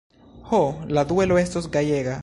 Ho, 0.49 0.79
la 0.87 1.05
duelo 1.05 1.37
estos 1.37 1.69
gajega! 1.69 2.19